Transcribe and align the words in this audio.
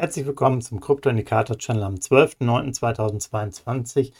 Herzlich 0.00 0.26
willkommen 0.26 0.60
zum 0.60 0.78
Krypto-Indikator-Channel 0.78 1.82
am 1.82 1.96
12.09.2022. 1.96 4.12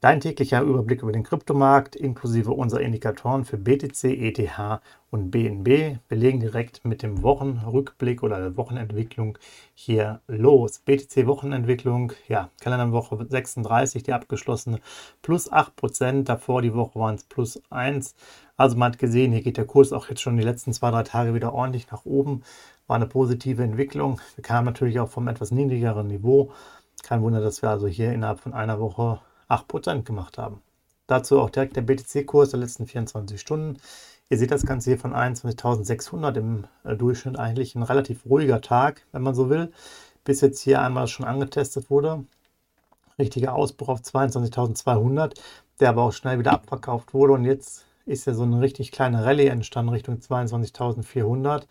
Dein 0.00 0.20
täglicher 0.20 0.62
Überblick 0.62 1.02
über 1.02 1.12
den 1.12 1.24
Kryptomarkt 1.24 1.94
inklusive 1.94 2.52
unserer 2.52 2.80
Indikatoren 2.80 3.44
für 3.44 3.58
BTC, 3.58 4.04
ETH 4.04 4.80
und 5.10 5.30
BNB. 5.30 5.98
Wir 6.08 6.16
legen 6.16 6.40
direkt 6.40 6.86
mit 6.86 7.02
dem 7.02 7.22
Wochenrückblick 7.22 8.22
oder 8.22 8.38
der 8.38 8.56
Wochenentwicklung 8.56 9.36
hier 9.74 10.22
los. 10.26 10.78
BTC-Wochenentwicklung, 10.78 12.14
ja, 12.28 12.48
Kalenderwoche 12.62 13.26
36, 13.28 14.04
die 14.04 14.14
abgeschlossene, 14.14 14.80
plus 15.20 15.52
8%. 15.52 16.22
Davor 16.22 16.62
die 16.62 16.72
Woche 16.72 16.98
waren 16.98 17.16
es 17.16 17.24
plus 17.24 17.60
1. 17.68 18.14
Also 18.56 18.76
man 18.76 18.92
hat 18.92 18.98
gesehen, 18.98 19.32
hier 19.32 19.42
geht 19.42 19.58
der 19.58 19.66
Kurs 19.66 19.92
auch 19.92 20.08
jetzt 20.08 20.22
schon 20.22 20.36
die 20.36 20.42
letzten 20.42 20.72
zwei, 20.72 20.90
drei 20.90 21.02
Tage 21.02 21.34
wieder 21.34 21.52
ordentlich 21.52 21.90
nach 21.90 22.04
oben 22.04 22.42
war 22.86 22.96
eine 22.96 23.06
positive 23.06 23.62
Entwicklung. 23.62 24.20
Wir 24.36 24.42
kamen 24.42 24.66
natürlich 24.66 25.00
auch 25.00 25.08
vom 25.08 25.28
etwas 25.28 25.50
niedrigeren 25.50 26.06
Niveau. 26.06 26.52
Kein 27.02 27.22
Wunder, 27.22 27.40
dass 27.40 27.62
wir 27.62 27.70
also 27.70 27.86
hier 27.86 28.12
innerhalb 28.12 28.40
von 28.40 28.54
einer 28.54 28.80
Woche 28.80 29.20
8% 29.48 30.02
gemacht 30.02 30.38
haben. 30.38 30.62
Dazu 31.06 31.40
auch 31.40 31.50
direkt 31.50 31.76
der 31.76 31.82
BTC-Kurs 31.82 32.50
der 32.50 32.60
letzten 32.60 32.86
24 32.86 33.40
Stunden. 33.40 33.78
Ihr 34.28 34.38
seht 34.38 34.50
das 34.50 34.66
Ganze 34.66 34.90
hier 34.90 34.98
von 34.98 35.12
21.600 35.14 36.36
im 36.36 36.64
äh, 36.84 36.96
Durchschnitt 36.96 37.38
eigentlich 37.38 37.76
ein 37.76 37.84
relativ 37.84 38.26
ruhiger 38.26 38.60
Tag, 38.60 39.02
wenn 39.12 39.22
man 39.22 39.36
so 39.36 39.48
will, 39.50 39.72
bis 40.24 40.40
jetzt 40.40 40.60
hier 40.60 40.80
einmal 40.80 41.06
schon 41.06 41.26
angetestet 41.26 41.90
wurde. 41.90 42.24
Richtiger 43.18 43.54
Ausbruch 43.54 43.88
auf 43.88 44.00
22.200, 44.00 45.38
der 45.78 45.90
aber 45.90 46.02
auch 46.02 46.12
schnell 46.12 46.40
wieder 46.40 46.52
abverkauft 46.52 47.14
wurde 47.14 47.34
und 47.34 47.44
jetzt 47.44 47.85
ist 48.06 48.26
ja 48.26 48.34
so 48.34 48.44
eine 48.44 48.60
richtig 48.60 48.92
kleine 48.92 49.24
Rallye 49.24 49.48
entstanden 49.48 49.92
Richtung 49.92 50.16
22.400. 50.16 51.66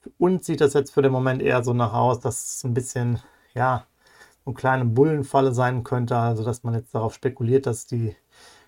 Für 0.00 0.10
uns 0.18 0.46
sieht 0.46 0.60
das 0.60 0.74
jetzt 0.74 0.92
für 0.92 1.02
den 1.02 1.12
Moment 1.12 1.42
eher 1.42 1.62
so 1.64 1.72
nach 1.72 1.92
aus, 1.92 2.20
dass 2.20 2.56
es 2.56 2.64
ein 2.64 2.74
bisschen, 2.74 3.20
ja, 3.54 3.86
eine 4.46 4.54
kleine 4.54 4.84
Bullenfalle 4.84 5.52
sein 5.52 5.84
könnte. 5.84 6.16
Also, 6.16 6.44
dass 6.44 6.62
man 6.62 6.74
jetzt 6.74 6.94
darauf 6.94 7.14
spekuliert, 7.14 7.66
dass 7.66 7.86
die, 7.86 8.14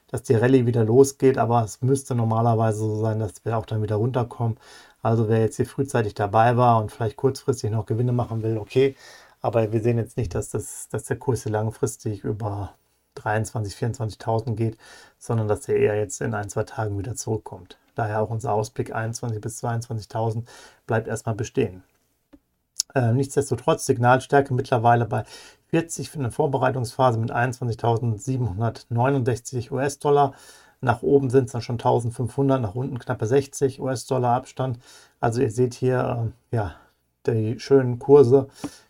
dass 0.08 0.22
die 0.22 0.34
Rallye 0.34 0.66
wieder 0.66 0.84
losgeht. 0.84 1.38
Aber 1.38 1.62
es 1.64 1.82
müsste 1.82 2.14
normalerweise 2.14 2.78
so 2.78 3.00
sein, 3.00 3.20
dass 3.20 3.44
wir 3.44 3.56
auch 3.56 3.66
dann 3.66 3.82
wieder 3.82 3.96
runterkommen. 3.96 4.58
Also, 5.02 5.28
wer 5.28 5.40
jetzt 5.40 5.56
hier 5.56 5.66
frühzeitig 5.66 6.14
dabei 6.14 6.56
war 6.56 6.80
und 6.80 6.90
vielleicht 6.92 7.16
kurzfristig 7.16 7.70
noch 7.70 7.86
Gewinne 7.86 8.12
machen 8.12 8.42
will, 8.42 8.58
okay. 8.58 8.96
Aber 9.42 9.72
wir 9.72 9.80
sehen 9.82 9.98
jetzt 9.98 10.16
nicht, 10.16 10.34
dass, 10.34 10.50
das, 10.50 10.88
dass 10.88 11.04
der 11.04 11.18
Kurs 11.18 11.44
hier 11.44 11.52
langfristig 11.52 12.24
über 12.24 12.74
23.000, 13.18 14.20
24.000 14.20 14.54
geht, 14.54 14.76
sondern 15.18 15.48
dass 15.48 15.68
er 15.68 15.76
eher 15.76 15.96
jetzt 15.96 16.20
in 16.20 16.34
ein, 16.34 16.48
zwei 16.48 16.64
Tagen 16.64 16.98
wieder 16.98 17.14
zurückkommt. 17.14 17.78
Daher 17.94 18.22
auch 18.22 18.30
unser 18.30 18.52
Ausblick 18.52 18.94
21.000 18.94 19.40
bis 19.40 19.62
22.000 19.62 20.44
bleibt 20.86 21.08
erstmal 21.08 21.34
bestehen. 21.34 21.82
Äh, 22.94 23.12
nichtsdestotrotz 23.12 23.86
Signalstärke 23.86 24.54
mittlerweile 24.54 25.06
bei 25.06 25.24
40 25.68 26.10
für 26.10 26.18
eine 26.18 26.30
Vorbereitungsphase 26.30 27.18
mit 27.18 27.32
21.769 27.32 29.72
US-Dollar. 29.72 30.34
Nach 30.80 31.02
oben 31.02 31.30
sind 31.30 31.46
es 31.46 31.52
dann 31.52 31.62
schon 31.62 31.76
1500, 31.76 32.60
nach 32.60 32.74
unten 32.74 32.98
knappe 32.98 33.26
60 33.26 33.80
US-Dollar 33.80 34.36
Abstand. 34.36 34.78
Also 35.20 35.40
ihr 35.40 35.50
seht 35.50 35.72
hier 35.74 36.32
äh, 36.52 36.56
ja, 36.56 36.74
die 37.34 37.58
schönen 37.60 37.98
Kurse, 37.98 38.48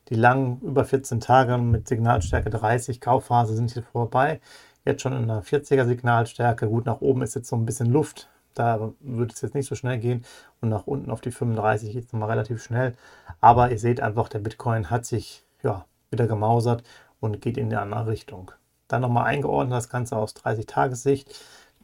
die 0.08 0.14
langen 0.14 0.60
über 0.60 0.84
14 0.84 1.20
Tage 1.20 1.58
mit 1.58 1.88
Signalstärke 1.88 2.50
30 2.50 3.00
Kaufphase 3.00 3.54
sind 3.54 3.72
hier 3.72 3.82
vorbei. 3.82 4.40
Jetzt 4.84 5.02
schon 5.02 5.12
in 5.12 5.24
einer 5.24 5.42
40er 5.42 5.84
Signalstärke. 5.84 6.68
Gut, 6.68 6.86
nach 6.86 7.00
oben 7.00 7.22
ist 7.22 7.34
jetzt 7.34 7.48
so 7.48 7.56
ein 7.56 7.66
bisschen 7.66 7.90
Luft. 7.90 8.28
Da 8.54 8.92
wird 9.00 9.32
es 9.32 9.42
jetzt 9.42 9.54
nicht 9.54 9.66
so 9.66 9.74
schnell 9.74 9.98
gehen 9.98 10.24
und 10.60 10.70
nach 10.70 10.86
unten 10.86 11.10
auf 11.10 11.20
die 11.20 11.30
35 11.30 11.92
geht 11.92 12.06
es 12.06 12.12
nochmal 12.12 12.30
relativ 12.30 12.62
schnell. 12.62 12.94
Aber 13.40 13.70
ihr 13.70 13.78
seht 13.78 14.00
einfach, 14.00 14.28
der 14.28 14.38
Bitcoin 14.38 14.88
hat 14.88 15.04
sich 15.04 15.44
ja, 15.62 15.84
wieder 16.10 16.26
gemausert 16.26 16.82
und 17.20 17.42
geht 17.42 17.58
in 17.58 17.68
die 17.68 17.76
andere 17.76 18.06
Richtung. 18.06 18.52
Dann 18.88 19.02
nochmal 19.02 19.24
eingeordnet 19.24 19.76
das 19.76 19.88
Ganze 19.88 20.16
aus 20.16 20.34
30-Tages-Sicht. 20.36 21.34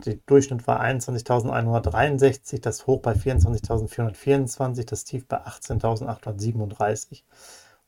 Der 0.05 0.17
Durchschnitt 0.27 0.67
war 0.67 0.81
21.163, 0.83 2.61
das 2.61 2.87
Hoch 2.87 3.01
bei 3.01 3.13
24.424, 3.13 4.85
das 4.85 5.05
Tief 5.05 5.27
bei 5.29 5.45
18.837 5.45 7.23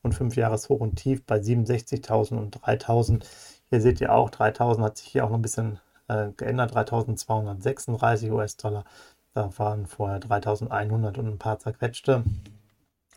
und 0.01 0.13
5 0.13 0.35
Jahres 0.35 0.69
Hoch 0.69 0.79
und 0.79 0.95
Tief 0.95 1.25
bei 1.25 1.37
67.000 1.39 2.37
und 2.37 2.57
3.000. 2.61 3.25
Hier 3.69 3.81
seht 3.81 3.99
ihr 3.99 4.13
auch, 4.13 4.29
3.000 4.29 4.81
hat 4.81 4.97
sich 4.97 5.07
hier 5.07 5.25
auch 5.25 5.29
noch 5.29 5.39
ein 5.39 5.41
bisschen 5.41 5.79
äh, 6.07 6.29
geändert, 6.37 6.73
3236 6.73 8.31
US-Dollar. 8.31 8.85
Da 9.33 9.49
waren 9.57 9.85
vorher 9.85 10.19
3100 10.19 11.17
und 11.17 11.27
ein 11.27 11.37
paar 11.37 11.59
zerquetschte. 11.59 12.23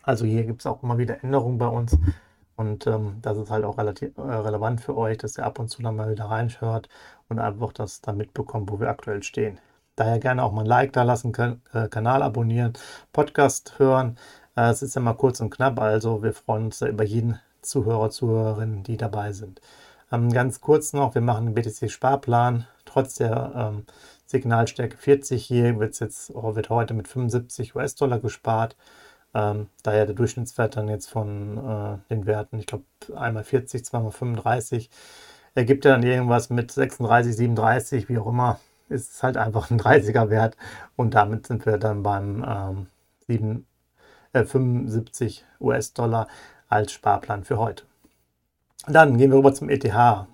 Also 0.03 0.25
hier 0.25 0.43
gibt 0.43 0.61
es 0.61 0.65
auch 0.65 0.83
immer 0.83 0.97
wieder 0.97 1.23
Änderungen 1.23 1.57
bei 1.57 1.67
uns. 1.67 1.97
Und 2.59 2.87
ähm, 2.87 3.19
das 3.21 3.37
ist 3.37 3.51
halt 3.51 3.63
auch 3.63 3.77
relativ 3.77 4.17
äh, 4.17 4.21
relevant 4.21 4.81
für 4.81 4.97
euch, 4.97 5.17
dass 5.17 5.37
ihr 5.37 5.45
ab 5.45 5.59
und 5.59 5.69
zu 5.69 5.81
dann 5.81 5.95
mal 5.95 6.11
wieder 6.11 6.25
reinschaut 6.25 6.89
und 7.29 7.39
einfach 7.39 7.71
das 7.71 8.01
dann 8.01 8.17
mitbekommt, 8.17 8.69
wo 8.69 8.81
wir 8.81 8.89
aktuell 8.89 9.23
stehen. 9.23 9.59
Daher 9.95 10.19
gerne 10.19 10.43
auch 10.43 10.51
mal 10.51 10.63
ein 10.63 10.67
Like 10.67 10.91
da 10.91 11.03
lassen, 11.03 11.31
können, 11.31 11.61
äh, 11.71 11.87
Kanal 11.87 12.21
abonnieren, 12.21 12.73
Podcast 13.13 13.79
hören. 13.79 14.17
Äh, 14.57 14.71
es 14.71 14.81
ist 14.81 14.97
immer 14.97 15.13
kurz 15.13 15.39
und 15.39 15.51
knapp, 15.51 15.79
also 15.79 16.21
wir 16.21 16.33
freuen 16.33 16.65
uns 16.65 16.81
über 16.81 17.05
jeden 17.05 17.39
Zuhörer, 17.61 18.09
Zuhörerin, 18.09 18.83
die 18.83 18.97
dabei 18.97 19.31
sind. 19.31 19.61
Ähm, 20.11 20.29
ganz 20.29 20.59
kurz 20.59 20.91
noch, 20.91 21.15
wir 21.15 21.21
machen 21.21 21.45
den 21.45 21.55
BTC-Sparplan. 21.55 22.67
Trotz 22.83 23.15
der 23.15 23.53
ähm, 23.55 23.85
Signalstärke 24.25 24.97
40 24.97 25.45
hier 25.45 25.79
wird 25.79 25.97
jetzt 26.01 26.35
oh, 26.35 26.57
wird 26.57 26.69
heute 26.69 26.93
mit 26.93 27.07
75 27.07 27.73
US-Dollar 27.77 28.19
gespart. 28.19 28.75
Ähm, 29.33 29.67
daher 29.83 30.05
der 30.05 30.15
Durchschnittswert 30.15 30.75
dann 30.75 30.89
jetzt 30.89 31.09
von 31.09 31.57
äh, 31.57 31.97
den 32.09 32.25
Werten, 32.25 32.59
ich 32.59 32.65
glaube 32.65 32.85
einmal 33.15 33.43
40, 33.43 33.85
zweimal 33.85 34.11
35, 34.11 34.89
ergibt 35.55 35.85
ja 35.85 35.91
dann 35.91 36.03
irgendwas 36.03 36.49
mit 36.49 36.71
36, 36.71 37.35
37, 37.35 38.09
wie 38.09 38.17
auch 38.17 38.27
immer. 38.27 38.59
Ist 38.89 39.21
halt 39.21 39.37
einfach 39.37 39.69
ein 39.69 39.79
30er 39.79 40.29
Wert 40.29 40.57
und 40.95 41.13
damit 41.13 41.47
sind 41.47 41.65
wir 41.65 41.77
dann 41.77 42.01
beim 42.01 42.43
ähm, 42.47 42.87
7, 43.27 43.67
äh, 44.33 44.43
75 44.43 45.45
US-Dollar 45.61 46.27
als 46.69 46.91
Sparplan 46.91 47.43
für 47.43 47.59
heute. 47.59 47.83
Dann 48.87 49.17
gehen 49.17 49.29
wir 49.31 49.37
rüber 49.37 49.53
zum 49.53 49.69
ETH. 49.69 49.85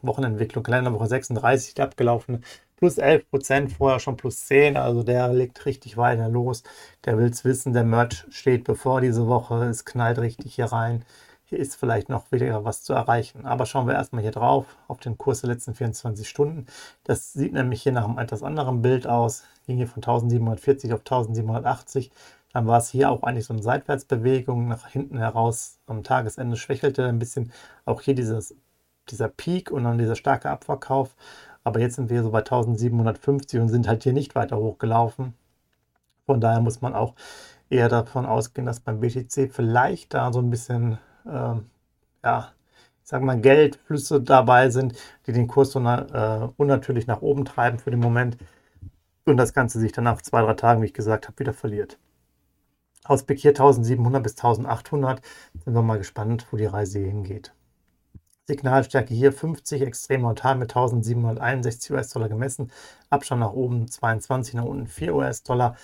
Wochenentwicklung, 0.02 0.64
Kalenderwoche 0.64 1.08
36, 1.08 1.74
der 1.74 1.86
abgelaufene 1.86 2.40
plus 2.78 2.98
11 2.98 3.30
Prozent, 3.30 3.72
vorher 3.72 4.00
schon 4.00 4.18
plus 4.18 4.46
10, 4.46 4.78
also 4.78 5.04
der 5.04 5.30
legt 5.34 5.66
richtig 5.66 5.98
weiter 5.98 6.30
los. 6.30 6.64
Der 7.06 7.18
will 7.18 7.30
es 7.30 7.46
wissen, 7.46 7.74
der 7.74 7.84
Merch 7.84 8.26
steht 8.30 8.64
bevor 8.64 9.02
diese 9.02 9.28
Woche, 9.28 9.64
es 9.66 9.86
knallt 9.86 10.20
richtig 10.20 10.56
hier 10.56 10.66
rein. 10.66 11.06
Hier 11.48 11.60
ist 11.60 11.76
vielleicht 11.76 12.10
noch 12.10 12.32
wieder 12.32 12.66
was 12.66 12.82
zu 12.82 12.94
erreichen. 12.94 13.46
Aber 13.46 13.68
schauen 13.68 13.86
wir 13.88 13.94
erstmal 13.94 14.24
hier 14.24 14.32
drauf, 14.32 14.66
auf 14.88 15.00
den 15.00 15.18
Kurs 15.18 15.42
der 15.42 15.52
letzten 15.52 15.76
24 15.76 16.28
Stunden. 16.28 16.66
Das 17.04 17.34
sieht 17.34 17.54
nämlich 17.54 17.84
hier 17.84 17.92
nach 17.92 18.06
einem 18.06 18.18
etwas 18.18 18.42
anderen 18.42 18.82
Bild 18.82 19.06
aus. 19.06 19.44
Ging 19.68 19.78
hier 19.78 19.88
von 19.88 20.02
1740 20.02 20.92
auf 20.94 21.02
1780. 21.02 22.12
Dann 22.52 22.66
war 22.66 22.80
es 22.80 22.90
hier 22.90 23.12
auch 23.12 23.22
eigentlich 23.22 23.46
so 23.46 23.54
eine 23.54 23.62
Seitwärtsbewegung 23.62 24.68
nach 24.68 24.88
hinten 24.88 25.20
heraus. 25.20 25.78
Am 25.86 26.04
Tagesende 26.04 26.58
schwächelte 26.58 27.06
ein 27.06 27.20
bisschen 27.20 27.52
auch 27.86 28.02
hier 28.02 28.16
dieses, 28.16 28.56
dieser 29.10 29.28
Peak 29.28 29.70
und 29.72 29.84
dann 29.84 30.00
dieser 30.00 30.16
starke 30.16 30.50
Abverkauf. 30.50 31.16
Aber 31.66 31.80
jetzt 31.82 31.96
sind 31.96 32.10
wir 32.12 32.24
so 32.24 32.30
bei 32.32 32.40
1750 32.40 33.60
und 33.60 33.70
sind 33.70 33.88
halt 33.88 34.04
hier 34.04 34.14
nicht 34.14 34.36
weiter 34.36 34.58
hochgelaufen. 34.58 35.34
Von 36.28 36.40
daher 36.40 36.62
muss 36.62 36.82
man 36.82 36.94
auch 36.94 37.16
eher 37.70 37.90
davon 37.90 38.26
ausgehen, 38.28 38.68
dass 38.68 38.80
beim 38.80 39.00
BTC 39.00 39.52
vielleicht 39.52 40.14
da 40.14 40.32
so 40.32 40.40
ein 40.40 40.52
bisschen, 40.52 41.00
ähm, 41.28 41.66
ja, 42.24 42.52
ich 43.04 43.10
sag 43.10 43.24
mal, 43.24 43.42
Geldflüsse 43.42 44.22
dabei 44.22 44.70
sind, 44.70 44.96
die 45.26 45.34
den 45.34 45.48
Kurs 45.48 45.72
so 45.72 45.80
äh, 45.80 46.50
unnatürlich 46.58 47.08
nach 47.08 47.22
oben 47.24 47.46
treiben 47.46 47.80
für 47.80 47.92
den 47.92 48.00
Moment. 48.00 48.38
Und 49.26 49.38
das 49.38 49.54
Ganze 49.54 49.80
sich 49.80 49.92
dann 49.92 50.04
nach 50.04 50.22
zwei, 50.22 50.44
drei 50.44 50.54
Tagen, 50.54 50.84
wie 50.84 50.88
ich 50.88 50.94
gesagt 50.94 51.28
habe, 51.28 51.40
wieder 51.40 51.54
verliert. 51.54 51.98
Ausblick 53.06 53.40
hier 53.40 53.52
1700 53.52 54.22
bis 54.22 54.34
1800. 54.34 55.20
Sind 55.64 55.74
wir 55.74 55.82
mal 55.82 55.98
gespannt, 55.98 56.46
wo 56.52 56.58
die 56.58 56.66
Reise 56.66 57.00
hingeht. 57.00 57.55
Signalstärke 58.48 59.14
hier 59.14 59.34
50, 59.34 59.82
extrem 59.82 60.22
neutral 60.22 60.56
mit 60.56 60.70
1761 60.72 61.92
US-Dollar 61.92 62.30
gemessen. 62.30 62.72
Abstand 63.10 63.42
nach 63.42 63.54
oben 63.54 63.88
22, 63.88 64.54
nach 64.56 64.66
unten 64.66 64.88
4 64.88 65.16
US-Dollar. 65.16 65.76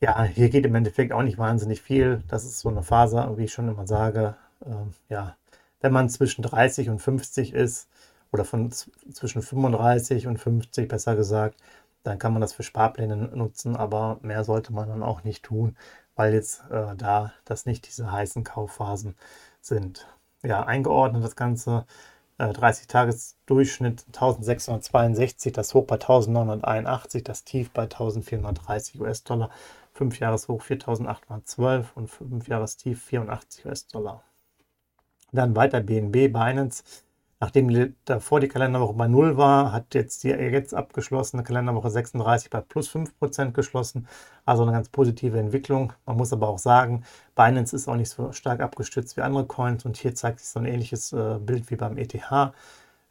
Ja, 0.00 0.24
hier 0.24 0.48
geht 0.50 0.66
im 0.66 0.74
Endeffekt 0.74 1.12
auch 1.12 1.22
nicht 1.22 1.38
wahnsinnig 1.38 1.82
viel. 1.82 2.22
Das 2.28 2.44
ist 2.44 2.60
so 2.60 2.68
eine 2.68 2.82
Phase, 2.82 3.32
wie 3.36 3.44
ich 3.44 3.52
schon 3.52 3.68
immer 3.68 3.86
sage. 3.86 4.36
Ähm, 4.64 4.94
ja, 5.08 5.36
wenn 5.80 5.92
man 5.92 6.08
zwischen 6.08 6.42
30 6.42 6.90
und 6.90 7.00
50 7.00 7.54
ist, 7.54 7.88
oder 8.32 8.44
von 8.44 8.70
zwischen 8.70 9.42
35 9.42 10.26
und 10.26 10.38
50 10.38 10.88
besser 10.88 11.16
gesagt, 11.16 11.56
dann 12.02 12.18
kann 12.18 12.32
man 12.32 12.40
das 12.40 12.52
für 12.52 12.62
Sparpläne 12.62 13.16
nutzen, 13.16 13.76
aber 13.76 14.18
mehr 14.22 14.44
sollte 14.44 14.72
man 14.72 14.88
dann 14.88 15.02
auch 15.02 15.24
nicht 15.24 15.42
tun, 15.44 15.76
weil 16.14 16.32
jetzt 16.32 16.62
äh, 16.70 16.96
da 16.96 17.32
das 17.44 17.66
nicht 17.66 17.86
diese 17.88 18.10
heißen 18.10 18.44
Kaufphasen 18.44 19.16
sind. 19.60 20.06
Ja, 20.42 20.64
eingeordnet 20.64 21.22
das 21.22 21.36
Ganze 21.36 21.86
30-Tages-Durchschnitt 22.38 24.02
äh, 24.02 24.06
1662, 24.06 25.52
das 25.52 25.74
Hoch 25.74 25.86
bei 25.86 25.96
1981, 25.96 27.24
das 27.24 27.44
Tief 27.44 27.70
bei 27.70 27.82
1430 27.82 29.00
US-Dollar, 29.00 29.50
5-Jahres-Hoch 29.98 30.62
4812 30.62 31.96
und 31.96 32.10
5-Jahres-Tief 32.10 33.02
84 33.02 33.66
US-Dollar. 33.66 34.22
Dann 35.32 35.54
weiter 35.54 35.80
BNB, 35.80 36.32
Binance. 36.32 36.82
Nachdem 37.42 37.94
davor 38.04 38.38
die 38.38 38.48
Kalenderwoche 38.48 38.92
bei 38.92 39.08
0 39.08 39.38
war, 39.38 39.72
hat 39.72 39.94
jetzt 39.94 40.24
die 40.24 40.28
jetzt 40.28 40.74
abgeschlossene 40.74 41.42
Kalenderwoche 41.42 41.88
36 41.88 42.50
bei 42.50 42.60
plus 42.60 42.94
5% 42.94 43.52
geschlossen. 43.52 44.06
Also 44.44 44.62
eine 44.62 44.72
ganz 44.72 44.90
positive 44.90 45.38
Entwicklung. 45.38 45.94
Man 46.04 46.18
muss 46.18 46.34
aber 46.34 46.48
auch 46.48 46.58
sagen, 46.58 47.02
Binance 47.34 47.74
ist 47.74 47.88
auch 47.88 47.96
nicht 47.96 48.10
so 48.10 48.32
stark 48.32 48.60
abgestützt 48.60 49.16
wie 49.16 49.22
andere 49.22 49.46
Coins 49.46 49.86
und 49.86 49.96
hier 49.96 50.14
zeigt 50.14 50.40
sich 50.40 50.50
so 50.50 50.60
ein 50.60 50.66
ähnliches 50.66 51.14
äh, 51.14 51.38
Bild 51.38 51.70
wie 51.70 51.76
beim 51.76 51.96
ETH. 51.96 52.14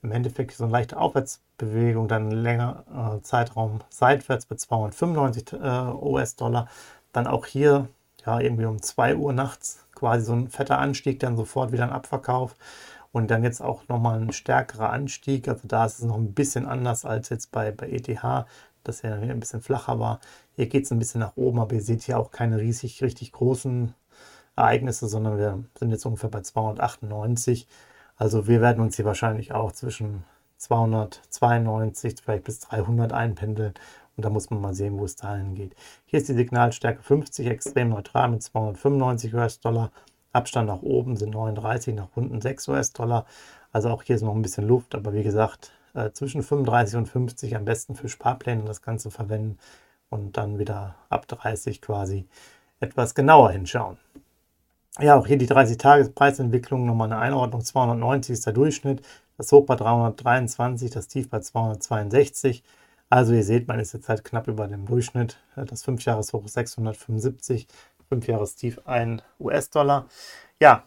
Im 0.04 0.12
Endeffekt 0.12 0.52
so 0.52 0.64
eine 0.64 0.74
leichte 0.74 0.98
Aufwärtsbewegung, 0.98 2.08
dann 2.08 2.30
länger 2.30 2.84
äh, 3.18 3.22
Zeitraum 3.24 3.80
seitwärts 3.90 4.46
bei 4.46 4.56
295 4.58 5.54
äh, 5.54 5.58
US-Dollar. 6.06 6.68
Dann 7.14 7.26
auch 7.26 7.48
hier 7.48 7.88
ja 8.28 8.40
irgendwie 8.40 8.66
um 8.66 8.80
2 8.80 9.16
Uhr 9.16 9.34
nachts 9.34 9.86
quasi 9.96 10.26
so 10.26 10.34
ein 10.34 10.50
fetter 10.50 10.78
Anstieg, 10.78 11.20
dann 11.20 11.36
sofort 11.36 11.72
wieder 11.72 11.84
ein 11.84 11.92
Abverkauf 11.92 12.56
und 13.12 13.32
dann 13.32 13.44
jetzt 13.44 13.62
auch 13.62 13.88
nochmal 13.88 14.22
ein 14.22 14.32
stärkerer 14.32 14.92
Anstieg. 14.92 15.48
Also 15.48 15.68
da 15.68 15.86
ist 15.86 16.00
es 16.00 16.06
noch 16.06 16.18
ein 16.18 16.34
bisschen 16.34 16.66
anders 16.66 17.06
als 17.06 17.30
jetzt 17.30 17.52
bei, 17.52 17.72
bei 17.72 17.90
ETH, 17.90 18.46
das 18.84 19.02
ja 19.02 19.14
ein 19.16 19.40
bisschen 19.40 19.62
flacher 19.62 20.00
war. 20.00 20.20
Hier 20.56 20.68
geht 20.68 20.86
es 20.86 20.92
ein 20.92 21.00
bisschen 21.00 21.22
nach 21.22 21.36
oben, 21.36 21.60
aber 21.60 21.76
ihr 21.76 21.82
seht 21.82 22.04
hier 22.04 22.20
auch 22.20 22.32
keine 22.32 22.60
riesig, 22.60 23.02
richtig 23.02 23.32
großen 23.32 23.94
Ereignisse, 24.56 25.08
sondern 25.08 25.38
wir 25.38 25.64
sind 25.78 25.92
jetzt 25.92 26.06
ungefähr 26.06 26.30
bei 26.30 26.42
298. 26.42 27.68
Also 28.16 28.48
wir 28.48 28.62
werden 28.62 28.82
uns 28.84 28.96
hier 28.96 29.06
wahrscheinlich 29.06 29.54
auch 29.54 29.72
zwischen 29.72 30.24
292, 30.58 32.16
vielleicht 32.22 32.44
bis 32.44 32.60
300 32.60 33.14
einpendeln. 33.14 33.74
Und 34.18 34.26
da 34.26 34.30
muss 34.30 34.50
man 34.50 34.60
mal 34.60 34.74
sehen, 34.74 35.00
wo 35.00 35.06
es 35.06 35.16
dahin 35.16 35.56
geht. 35.56 35.76
Hier 36.06 36.20
ist 36.20 36.28
die 36.28 36.34
Signalstärke 36.34 37.02
50, 37.02 37.48
extrem 37.48 37.90
neutral 37.90 38.30
mit 38.30 38.44
295 38.44 39.34
US-Dollar. 39.34 39.92
Abstand 40.32 40.68
nach 40.68 40.82
oben 40.82 41.16
sind 41.16 41.32
39, 41.32 41.96
nach 41.96 42.10
unten 42.16 42.42
6 42.42 42.68
US-Dollar. 42.68 43.26
Also 43.72 43.90
auch 43.90 44.04
hier 44.04 44.16
ist 44.16 44.22
noch 44.22 44.36
ein 44.36 44.42
bisschen 44.42 44.68
Luft, 44.68 44.96
aber 44.96 45.14
wie 45.14 45.24
gesagt, 45.24 45.72
äh, 45.94 46.12
zwischen 46.12 46.44
35 46.44 46.98
und 46.98 47.06
50 47.08 47.56
am 47.56 47.66
besten 47.66 47.96
für 47.96 48.10
Sparpläne 48.10 48.64
das 48.66 48.82
Ganze 48.82 49.12
verwenden 49.12 49.58
und 50.10 50.38
dann 50.38 50.60
wieder 50.60 50.96
ab 51.10 51.28
30 51.28 51.82
quasi 51.82 52.28
etwas 52.80 53.16
genauer 53.16 53.52
hinschauen. 53.52 53.98
Ja, 55.00 55.16
auch 55.16 55.28
hier 55.28 55.38
die 55.38 55.48
30-Tages-Preisentwicklung, 55.48 56.86
nochmal 56.86 57.12
eine 57.12 57.22
Einordnung, 57.22 57.62
290 57.62 58.34
ist 58.34 58.46
der 58.46 58.54
Durchschnitt, 58.54 59.02
das 59.38 59.52
Hoch 59.52 59.66
bei 59.66 59.76
323, 59.76 60.92
das 60.92 61.08
Tief 61.08 61.30
bei 61.30 61.40
262. 61.40 62.64
Also 63.10 63.34
ihr 63.34 63.44
seht, 63.44 63.68
man 63.68 63.80
ist 63.80 63.94
jetzt 63.94 64.10
halt 64.10 64.24
knapp 64.24 64.48
über 64.48 64.68
dem 64.68 64.86
Durchschnitt. 64.86 65.38
Das 65.56 65.86
5-Jahres-Hoch 65.86 66.46
ist 66.46 66.54
675, 66.54 67.68
5-Jahres-Tief 68.12 68.80
1 68.86 69.24
US-Dollar. 69.40 70.08
Ja, 70.60 70.84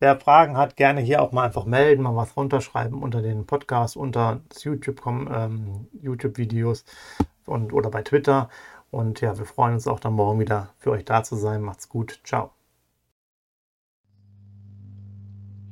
wer 0.00 0.18
Fragen 0.18 0.56
hat, 0.56 0.76
gerne 0.76 1.00
hier 1.00 1.22
auch 1.22 1.32
mal 1.32 1.44
einfach 1.44 1.64
melden, 1.64 2.02
mal 2.02 2.16
was 2.16 2.36
runterschreiben 2.36 3.02
unter 3.02 3.22
den 3.22 3.46
Podcast, 3.46 3.96
unter 3.96 4.40
YouTube-Videos 4.62 5.24
ähm, 5.34 5.88
YouTube 6.02 7.72
oder 7.72 7.90
bei 7.90 8.02
Twitter. 8.02 8.48
Und 8.90 9.20
ja, 9.20 9.36
wir 9.38 9.46
freuen 9.46 9.74
uns 9.74 9.88
auch 9.88 10.00
dann 10.00 10.12
morgen 10.12 10.40
wieder 10.40 10.70
für 10.78 10.92
euch 10.92 11.04
da 11.04 11.24
zu 11.24 11.36
sein. 11.36 11.62
Macht's 11.62 11.88
gut. 11.88 12.20
Ciao. 12.24 12.50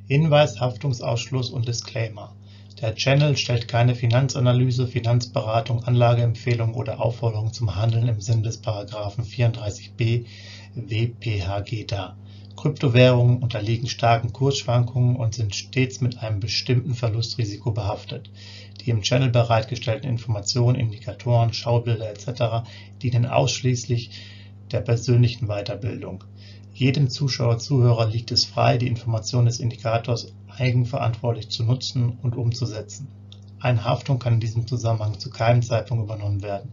Hinweis, 0.08 0.60
Haftungsausschluss 0.60 1.50
und 1.50 1.69
Disclaimer. 1.69 2.34
Der 2.82 2.96
Channel 2.96 3.37
stellt 3.37 3.69
keine 3.69 3.94
Finanzanalyse, 3.94 4.88
Finanzberatung, 4.88 5.84
Anlageempfehlung 5.84 6.75
oder 6.75 7.00
Aufforderung 7.00 7.52
zum 7.52 7.76
Handeln 7.76 8.08
im 8.08 8.20
Sinne 8.20 8.43
des 8.43 8.58
Paragraphen 8.58 9.25
34b 9.25 10.26
WPHG 10.75 11.87
dar. 11.87 12.17
Kryptowährungen 12.57 13.39
unterliegen 13.43 13.89
starken 13.89 14.33
Kursschwankungen 14.33 15.17
und 15.17 15.35
sind 15.35 15.55
stets 15.55 16.01
mit 16.01 16.23
einem 16.23 16.41
bestimmten 16.41 16.95
Verlustrisiko 16.95 17.73
behaftet. 17.73 18.31
Die 18.81 18.91
im 18.91 19.03
Channel 19.03 19.31
bereitgestellten 19.31 20.09
Informationen, 20.09 20.79
Indikatoren, 20.79 21.53
Schaubilder 21.53 22.11
etc. 22.11 22.69
dienen 23.03 23.27
ausschließlich 23.27 24.11
der 24.71 24.81
persönlichen 24.81 25.47
Weiterbildung. 25.47 26.25
Jedem 26.75 27.11
Zuschauer/Zuhörer 27.11 28.09
liegt 28.09 28.33
es 28.33 28.45
frei, 28.45 28.79
die 28.79 28.87
Informationen 28.87 29.47
des 29.47 29.61
Indikators 29.61 30.33
eigenverantwortlich 30.49 31.49
zu 31.51 31.65
nutzen 31.65 32.19
und 32.23 32.37
umzusetzen. 32.37 33.09
Eine 33.61 33.85
Haftung 33.85 34.19
kann 34.19 34.35
in 34.35 34.41
diesem 34.41 34.67
Zusammenhang 34.67 35.19
zu 35.19 35.31
keinem 35.31 35.63
Zeitpunkt 35.63 36.05
übernommen 36.05 36.43
werden. 36.43 36.73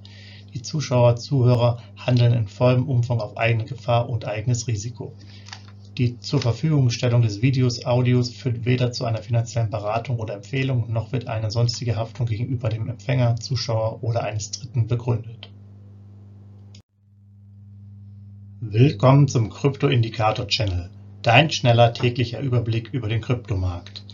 Die 0.54 0.62
Zuschauer/Zuhörer 0.62 1.78
handeln 1.96 2.34
in 2.34 2.48
vollem 2.48 2.88
Umfang 2.88 3.20
auf 3.20 3.38
eigene 3.38 3.66
Gefahr 3.66 4.10
und 4.10 4.26
eigenes 4.26 4.68
Risiko. 4.68 5.14
Die 5.98 6.20
Zurverfügungstellung 6.20 7.22
des 7.22 7.42
Videos, 7.42 7.86
Audios 7.86 8.32
führt 8.32 8.66
weder 8.66 8.92
zu 8.92 9.06
einer 9.06 9.22
finanziellen 9.22 9.70
Beratung 9.70 10.18
oder 10.18 10.36
Empfehlung, 10.36 10.92
noch 10.92 11.12
wird 11.12 11.28
eine 11.28 11.52
sonstige 11.52 11.98
Haftung 11.98 12.26
gegenüber 12.26 12.70
dem 12.70 12.88
Empfänger, 12.88 13.36
Zuschauer 13.36 14.02
oder 14.02 14.24
eines 14.24 14.52
Dritten 14.52 14.88
begründet. 14.88 15.50
Willkommen 18.62 19.28
zum 19.28 19.50
Krypto-Indikator 19.50 20.48
Channel, 20.48 20.90
dein 21.22 21.50
schneller 21.52 21.94
täglicher 21.94 22.40
Überblick 22.40 22.90
über 22.94 23.10
den 23.10 23.22
Kryptomarkt. 23.22 24.06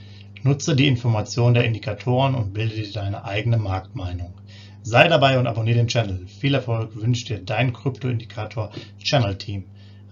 Nutze 0.43 0.75
die 0.75 0.87
Informationen 0.87 1.53
der 1.53 1.65
Indikatoren 1.65 2.35
und 2.35 2.53
bilde 2.53 2.75
dir 2.75 2.91
deine 2.91 3.25
eigene 3.25 3.57
Marktmeinung. 3.57 4.33
Sei 4.87 5.07
dabei 5.07 5.39
und 5.39 5.47
abonniere 5.47 5.77
den 5.77 5.87
Channel. 5.87 6.27
Viel 6.27 6.53
Erfolg 6.53 6.95
wünscht 6.95 7.29
dir 7.29 7.39
dein 7.39 7.73
Krypto-Indikator 7.73 8.69
Channel 8.99 9.35
Team. 9.35 9.63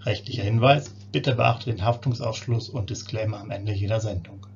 Rechtlicher 0.02 0.42
Hinweis, 0.42 0.90
bitte 1.12 1.36
beachte 1.36 1.70
den 1.70 1.86
Haftungsausschluss 1.86 2.70
und 2.70 2.90
Disclaimer 2.90 3.40
am 3.40 3.52
Ende 3.52 3.72
jeder 3.72 4.00
Sendung. 4.00 4.48